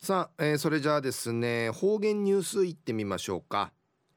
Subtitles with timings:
[0.00, 3.72] さあ、えー、それじゃあですね方言ニュースいってみましょうか、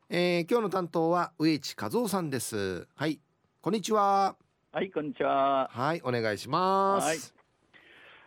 [0.09, 2.87] えー、今日の担当は植地和夫さんです。
[2.95, 3.19] はい
[3.61, 4.35] こんにちは。
[4.71, 5.69] はいこんにちは。
[5.73, 7.07] はいお願いします。
[7.07, 7.17] はい。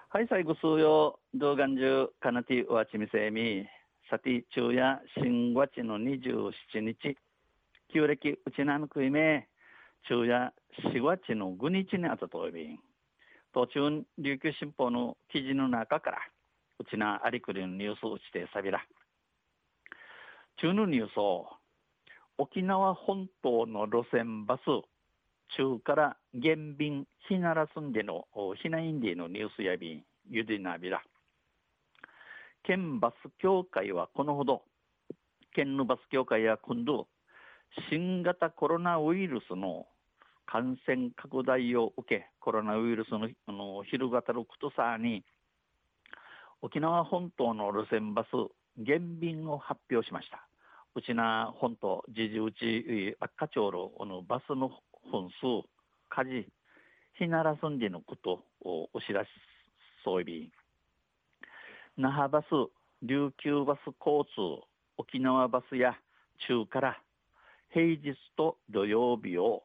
[0.08, 3.64] はい最後数曜動画中かなてわちみせみ。
[4.10, 7.16] さて昼夜新月の27日。
[7.94, 9.46] 旧暦うちなのくいめ
[10.08, 10.52] 昼夜
[10.92, 12.78] 4月の5日にあたといびん
[13.54, 16.18] 途中琉球新報の記事の中から
[16.78, 18.84] うちなありくりのニュースをしてさびら。
[20.56, 21.48] 中のニュースを、
[22.38, 24.62] 沖縄本島の路線バス、
[25.56, 28.26] 中から減便ひならすんでの、
[28.62, 31.02] ひなインディのニュースやび、ゆでなびら。
[32.64, 34.62] 県バス協会はこのほど、
[35.52, 37.08] 県のバス協会や今度、
[37.90, 39.86] 新型コロナウイルスの
[40.46, 45.24] 感染拡大を受け、コロナウイルスのあの広がたることさに、
[46.64, 48.28] 沖縄本島の路線バス
[48.82, 50.48] 減便を発表しました。
[50.94, 54.70] うちな本島、時事うち赤町路のバスの
[55.12, 55.68] 本数、
[56.08, 56.48] 火事、
[57.18, 59.28] ひならすんでのことをお知らし
[60.06, 60.50] そうび
[61.98, 62.46] 那覇バス、
[63.02, 64.64] 琉球バス交通、
[64.96, 65.94] 沖縄バスや
[66.48, 66.98] 中から
[67.74, 69.64] 平日と土曜日を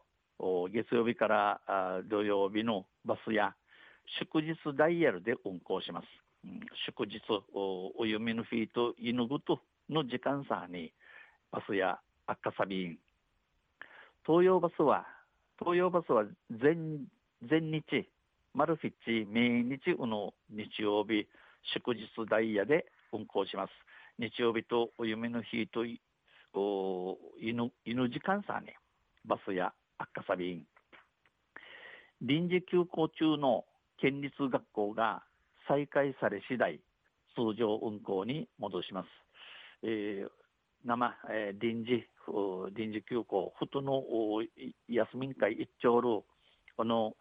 [0.73, 3.55] 月曜日から土曜日のバスや
[4.19, 6.28] 祝日ダイヤルで運行します。
[6.85, 7.21] 祝日
[7.53, 9.59] おお弓のフィート犬ぐと
[9.89, 10.93] の時間差に
[11.51, 12.97] バスや赤サビン。
[14.25, 15.05] 東洋バスは
[15.59, 17.07] 東洋バスは全
[17.49, 17.83] 全日
[18.53, 21.27] 丸フィッチ命日の日曜日
[21.73, 23.71] 祝日ダイヤで運行します。
[24.17, 25.85] 日曜日とお弓の日と
[26.53, 28.67] お犬犬時間差に
[29.25, 30.65] バスや赤サビン。
[32.21, 33.65] 臨時休校中の
[33.97, 35.23] 県立学校が
[35.69, 36.81] 再開され次第
[37.35, 39.07] 通常運行に戻します。
[39.83, 40.29] えー、
[40.83, 42.03] 生、えー、臨時
[42.75, 44.03] 臨時休校ふとの
[44.87, 46.25] 休みん会一丁る
[46.75, 47.13] この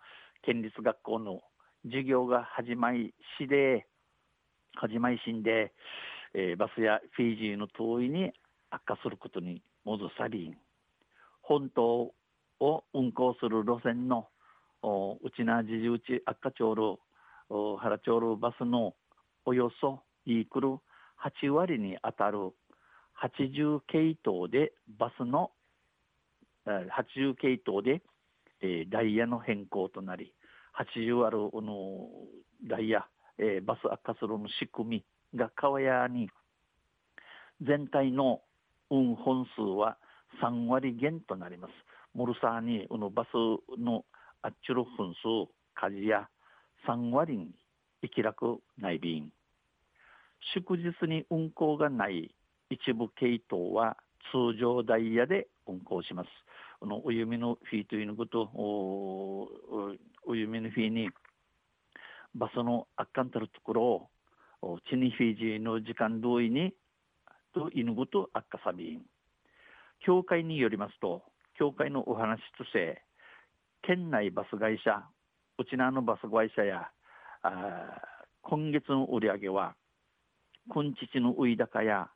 [0.42, 1.40] 県立学校の
[1.84, 3.86] 授業が始まりしで
[4.74, 5.72] 始まりしんで、
[6.34, 8.32] えー、バスやフィジーの遠いに
[8.70, 10.54] 悪化することに戻さり
[11.42, 12.12] 本島
[12.60, 14.28] を運行する路線の
[14.82, 16.98] うちなじじうち悪化町路
[17.50, 18.94] 原町路バスの
[19.44, 20.78] およそイークル
[21.42, 22.38] 8割に当たる
[23.22, 25.50] 80系統でバスの
[26.66, 28.02] 80系統で、
[28.60, 30.34] えー、ダイヤの変更となり
[30.78, 32.08] 80あるの
[32.68, 33.06] ダイヤ、
[33.38, 36.28] えー、バス悪化するの仕組みが川屋に
[37.66, 38.42] 全体の
[38.90, 39.96] 運本数は
[40.42, 41.72] 3割減となります。
[42.14, 43.28] モルサーにのバス
[43.78, 44.04] の
[44.42, 46.28] あっちゅる分数、家事や
[46.86, 47.50] 3割に
[48.02, 49.32] 生き楽内便
[50.54, 52.34] 祝日に運行がない
[52.70, 53.96] 一部系統は
[54.30, 56.28] 通常ダイヤで運行します。
[56.80, 59.48] このお弓のフィーということお
[60.26, 61.10] お弓のフィーに
[62.34, 64.10] バスの悪感たるところ
[64.62, 66.72] をチニフィージーの時間同意に
[67.54, 69.02] と犬ごと悪化さびん。
[70.00, 71.22] 協会によりますと、
[71.58, 73.02] 協会のお話として、
[73.82, 75.02] 県内バス会社
[75.58, 76.88] うちなのバス会社や
[77.42, 78.00] あ
[78.42, 79.74] 今月の売り上げは
[80.68, 82.08] 今日の売高や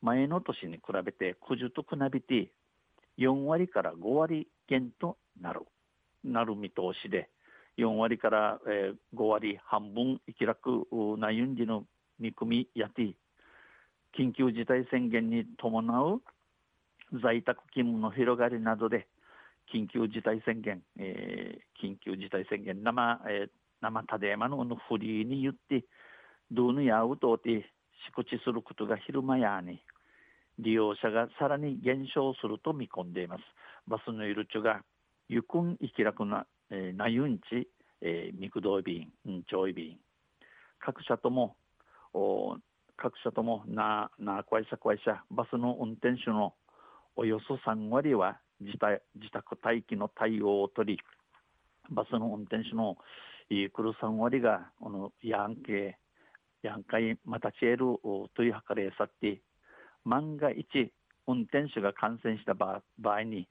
[0.00, 2.50] 前の年に比べてくじとくなびて
[3.18, 5.60] 4割から5割減となる
[6.24, 7.30] なる見通しで
[7.78, 10.86] 4割から、えー、5割半分生き楽
[11.18, 11.84] なゆんじの
[12.18, 13.14] 見込みやて
[14.18, 15.80] 緊急事態宣言に伴
[16.14, 16.20] う
[17.22, 19.06] 在宅勤務の広がりなどで
[19.72, 23.50] 緊急事態宣言、えー、緊急事態宣言生、えー、
[23.80, 25.84] 生たでやまののフリーに言って、
[26.50, 27.64] どうぬやうとて、
[28.14, 29.82] 敷地することが昼間やに、
[30.58, 33.42] 利用者がさらに減少すると見込んでいます。
[33.86, 34.82] バスのいるちゅが、
[35.28, 37.68] ゆくんいきらくな、えー、なゆんち、
[38.00, 39.98] えー、くどい便、んんちょい便。
[40.78, 41.56] 各社とも、
[42.12, 42.56] お
[42.96, 46.54] 各社ともな、な、会社会社、バスの運転手の
[47.16, 48.78] およそ3割は自
[49.30, 51.02] 宅待機の対応を取り、
[51.90, 52.96] バスの運転手の
[53.48, 55.98] 来る3割が、このヤンケ
[56.62, 57.98] ヤンカイまたチエル
[58.34, 59.40] という計れさって、
[60.04, 60.92] 万が一
[61.26, 63.48] 運転手が感染した場合に、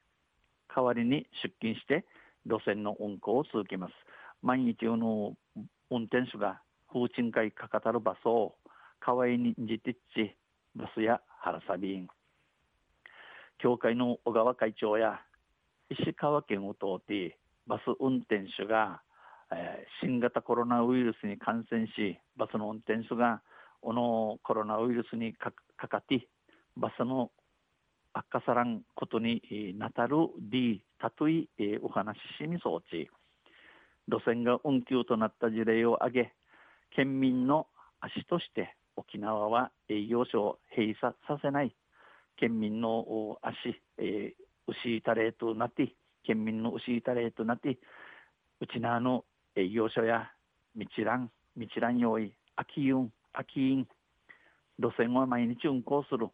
[0.74, 2.06] 代わりに出勤して
[2.46, 3.94] 路線の運行を続けます。
[4.42, 5.36] 毎日の
[5.90, 6.62] 運転手が
[6.92, 8.56] 風鎮会かかたるバスを
[9.06, 10.36] 代わりにじてっち、
[10.76, 12.08] バスや原サビン、
[13.62, 15.22] 協会の小川会長や
[15.90, 17.38] 石川県を通って
[17.68, 19.02] バス運転手が、
[19.52, 23.42] えー、新型コロナウイルスに感染しバスの運転手が
[23.82, 25.52] このコロナウイルスにか
[25.88, 26.28] かって
[26.78, 27.32] バスの
[28.14, 29.42] 悪化さらんことに
[29.78, 31.50] なたるりたとい
[31.84, 33.10] お話ししみそうち。
[34.08, 36.34] 路線が運休となった事例を挙げ
[36.96, 37.68] 県民の
[38.02, 41.76] 足として沖縄は営業所を閉鎖させない。
[42.42, 45.94] 県民の足、えー、牛いたれとなって
[46.26, 47.78] 県民の牛いたれとなって
[48.60, 50.32] うちなの営業所や
[50.76, 53.88] 道覧道覧用意秋運秋院
[54.80, 56.30] 路線は毎日運行する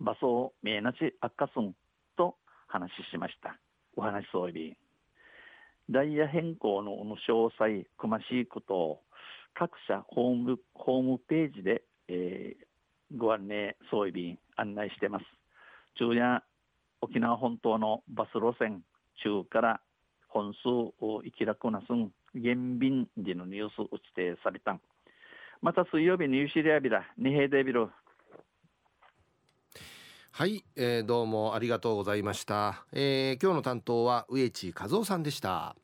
[0.00, 1.74] 場所を見えなち悪化すん
[2.16, 2.36] と
[2.68, 3.58] 話しました。
[3.96, 4.76] お話そうび
[5.90, 6.92] ダイヤ変更の
[7.28, 9.00] 詳細くましいことを
[9.54, 12.73] 各社ホームホームページで、えー、
[13.16, 15.24] ご案内総意便案内しています。
[15.96, 16.42] 昼夜
[17.00, 18.82] 沖縄本島のバス路線
[19.22, 19.80] 中から
[20.28, 24.78] 本数を生きらくなすん減便時のニュースを指定された
[25.62, 27.88] また水曜日にユシリアビラ二平デビル。
[30.32, 35.76] はい、えー、どうもありがとうございました、えー、今日の担当は植地和夫さんでした。